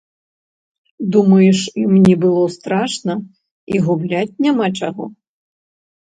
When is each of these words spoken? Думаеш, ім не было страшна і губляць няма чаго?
Думаеш, 1.15 1.59
ім 1.81 1.91
не 2.07 2.15
было 2.23 2.45
страшна 2.53 3.13
і 3.75 3.81
губляць 3.89 4.39
няма 4.47 4.67
чаго? 4.79 5.03